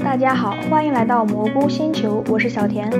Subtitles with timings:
[0.00, 2.90] 大家好，欢迎来到蘑菇星球，我是小田。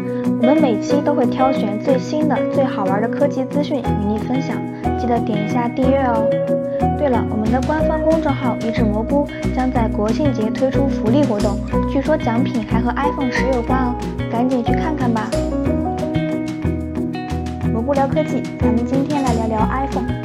[0.41, 4.57] 我们每期都会挑选最新的、最好玩的科技资讯与你分享，
[4.98, 6.25] 记得点一下订阅哦。
[6.96, 11.59] 对了，我们的官方公众号一只蘑菇将在国庆节推出福利活动，
[11.91, 13.95] 据说奖品还和 iPhone 十有关哦，
[14.30, 15.29] 赶紧去看看吧。
[17.73, 20.23] 蘑菇聊科技，咱们今天来聊聊 iPhone。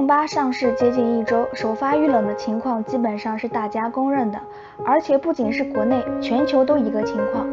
[0.00, 4.40] iPhone 八上市接近一周，首发遇冷的情况基本上是大家公认的，
[4.82, 7.46] 而且不仅是国内，全球都一个情况。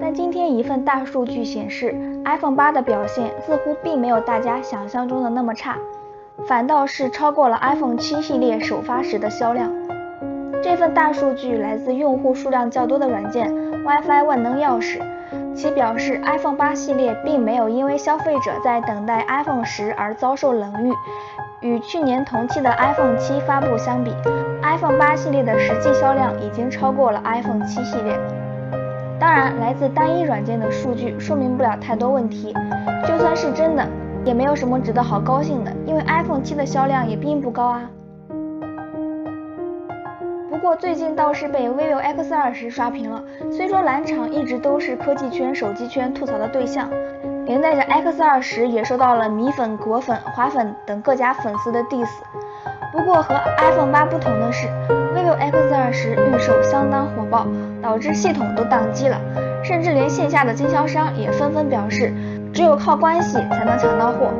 [0.00, 1.94] 但今天一份大数据显示
[2.24, 5.76] ，iPhone 八的表现似乎并没有大家想象中的那么差，
[6.48, 9.70] 反倒是超过了 iPhone 七系列首发时的销量。
[10.60, 13.48] 这份大数据来自用户数量较多的软件
[13.84, 15.00] WiFi 万能钥匙，
[15.54, 20.92] 其表示 iPhone 八系列并没有因为消费者在等待 iPhone 十而遭受冷遇。
[21.62, 24.12] 与去年同期的 iPhone 七发布相比
[24.62, 28.18] ，iPhone 八系列的实际销量已经超过了 iPhone 七系列。
[29.20, 32.52] 当然，来自单一软件的数据说明不了太多问题。
[33.06, 33.86] 就算是真的，
[34.24, 37.88] 也没有什么值得好高兴的，因为 iPhone 七的销量也并不高啊。
[40.50, 43.22] 不过最近倒是被 vivo X 二十刷屏了。
[43.52, 46.88] 虽说蓝厂一直都是科技圈、手机圈吐槽的对象。
[47.44, 52.08] 连带着 X 二十也受到了米粉、果粉、花粉等各家粉丝的 diss。
[52.92, 54.68] 不过和 iPhone 八不同的是
[55.14, 57.46] ，vivo X 二十预售相当火爆，
[57.82, 59.18] 导致系统都宕机了，
[59.64, 62.12] 甚至连线下的经销商也纷纷表示，
[62.52, 64.32] 只有靠关系才能抢到货。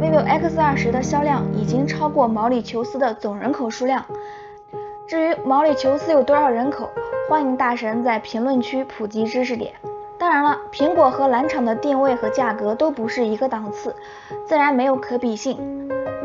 [0.00, 4.04] vivo X 二十的销量已经超过毛里求斯的总人口数量。
[5.06, 6.90] 至于毛里求斯有多少人口，
[7.28, 9.72] 欢迎大神在评论区普及知识点。
[10.24, 13.94] 当然了，苹果和蓝厂的定位和价格都不是一个档次，
[14.46, 15.58] 自然没有可比性。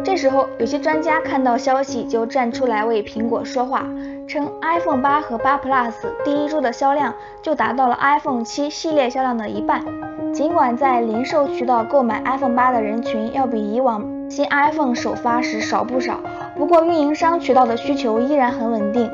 [0.06, 3.86] 这时候，有些专家看到消息就站出来为苹果说话，
[4.26, 5.92] 称 iPhone 八和八 Plus
[6.24, 9.84] 第一周的销量就达到了 iPhone 七系列销量的一半。
[10.32, 16.22] 尽管在零售渠道购买 iPhone 八的人群要比以往新 iPhone 首发时少不少，
[16.56, 19.12] 不过运营商渠道的需求依然很稳定。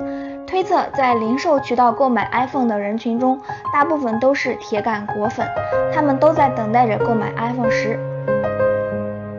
[0.47, 3.39] 推测，在零售渠道购买 iPhone 的人群中，
[3.73, 5.45] 大部分都是铁杆果粉，
[5.93, 7.99] 他们都在等待着购买 iPhone 十。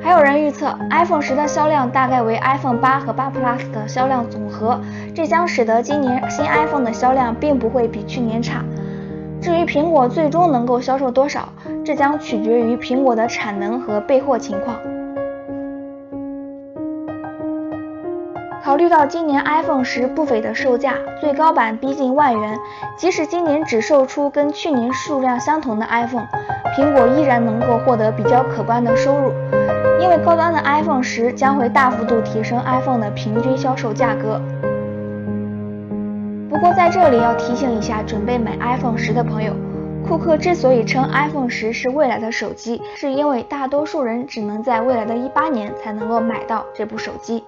[0.02, 4.80] 还有人预测，iPhone 十的销量大概为 iPhone 八和八 Plus 的销量总和，
[5.14, 8.64] 这将使得今年新 iPhone 的销量并不会比去年差。
[9.40, 11.48] 至于苹果最终能够销售多少，
[11.84, 14.76] 这将取决于苹果的产能和备货情况。
[18.66, 22.58] 考虑到今年 iPhone 十不菲的售价，最高版逼近万元，
[22.96, 26.26] 即使今年只售出跟去年数量相同的 iPhone，
[26.76, 29.30] 苹果依然能够获得比较可观的收入，
[30.00, 34.42] 因为高端的 iPhone 十将会大幅度提升 iPhone 的平均销售价格。
[36.50, 39.52] 不过在这里要提醒一下准备买 iPhone 十的朋友，
[40.04, 47.44] 库克之所以称 iPhone 十是未来的手机，是因为大多数人只能在未来的一八年才能够买到这部手机。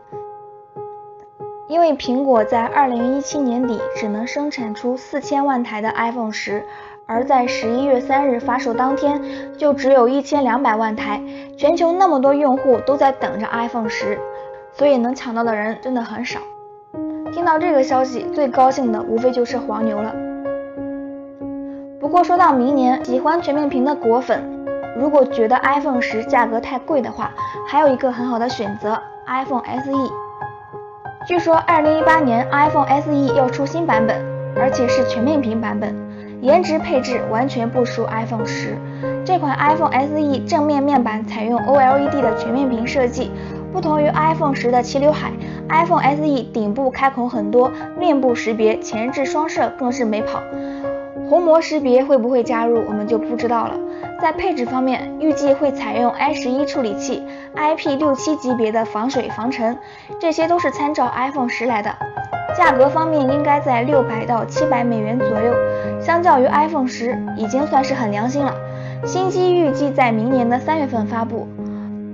[1.68, 6.64] 因为苹果在二零一七年底只能生产出四千万台的 iPhone 十，
[7.04, 9.22] 而在十一月三日发售当天
[9.58, 11.22] 就只有一千两百万台，
[11.58, 14.18] 全球那么多用户都在等着 iPhone 十，
[14.72, 16.40] 所以能抢到的人真的很少。
[17.34, 20.14] 听到这个消息，最高兴的无非就是黄牛了。
[22.00, 24.42] 不过说到明年，喜欢全面屏的果粉，
[24.98, 27.30] 如果觉得 iPhone 十价格太贵的话，
[27.66, 30.27] 还有一个很好的选择 iPhone SE。
[31.28, 34.16] 据说，二零一八年 iPhone SE 要出新版本，
[34.56, 35.94] 而且是全面屏版本，
[36.40, 38.74] 颜值配置完全不输 iPhone 十。
[39.26, 43.30] 这款 iPhone SE 正面面板采用 OLED 的全面屏设计，
[43.70, 45.30] 不同于 iPhone 十的齐刘海
[45.68, 50.40] ，iPhone SE 顶部开孔很多，面部识别、前置双摄更是没跑。
[51.28, 53.74] 虹膜识别会不会加入，我们就不知道了。
[54.20, 57.22] 在配置方面，预计会采用 i 十一处理器
[57.54, 59.78] ，IP 六七级别的防水防尘，
[60.18, 61.94] 这些都是参照 iPhone 十来的。
[62.56, 65.54] 价格方面应该在六百到七百美元左右，
[66.00, 68.52] 相较于 iPhone 十已经算是很良心了。
[69.06, 71.46] 新机预计在明年的三月份发布，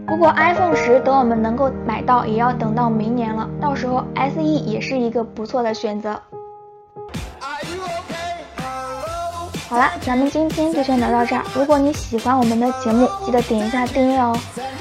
[0.06, 6.20] 不过 iPhone 十等我们能够买到也要等到明年了，到时候 SE 也是一个不错的选择。
[9.66, 11.43] 好了，咱们今天就先聊到这儿。
[11.55, 14.37] 如果你喜欢我们的节目，记得点一下订阅哦，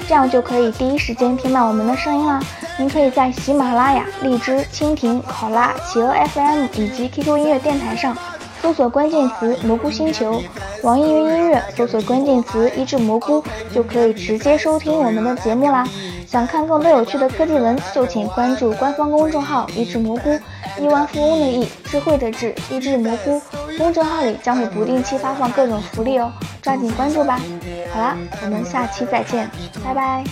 [0.08, 2.40] 这样就可以第一时间听到我们的声音啦。
[2.78, 8.16] 您可以在喜马拉雅、荔枝、蜻蜓、考拉、企鹅 FM 以及 QQ 音乐电台上
[8.62, 10.44] 搜索关键词“蘑菇星球”，
[10.84, 13.44] 网易云音乐搜索关键词“一只蘑菇”
[13.74, 15.88] 就可以直接收听我们的节目啦。
[16.28, 20.38] 想看更多有趣的科技文，就请关注官方公众号“一只蘑菇”，
[20.80, 23.42] 亿万富翁的亿，智慧的智，一只蘑菇。
[23.78, 26.32] 公众号里将会不定期发放各种福利哦，
[26.62, 27.40] 抓紧关注吧。
[27.92, 29.50] 好啦，我们下期再见，
[29.84, 30.24] 拜拜。